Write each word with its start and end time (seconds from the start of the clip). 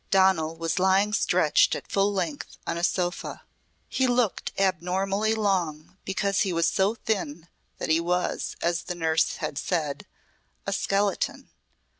Donal 0.09 0.55
was 0.55 0.79
lying 0.79 1.13
stretched 1.13 1.75
at 1.75 1.85
full 1.91 2.11
length 2.11 2.57
on 2.65 2.75
a 2.75 2.83
sofa. 2.83 3.43
He 3.87 4.07
looked 4.07 4.51
abnormally 4.57 5.35
long, 5.35 5.95
because 6.05 6.39
he 6.41 6.51
was 6.51 6.67
so 6.67 6.95
thin 6.95 7.47
that 7.77 7.89
he 7.89 7.99
was, 7.99 8.55
as 8.63 8.81
the 8.85 8.95
nurse 8.95 9.35
had 9.35 9.59
said, 9.59 10.07
a 10.65 10.73
skeleton. 10.73 11.51